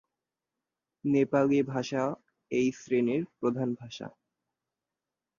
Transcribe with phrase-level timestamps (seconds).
[1.03, 2.03] নেপালি ভাষা
[2.51, 4.07] এই শ্রেণীর প্রধান ভাষা।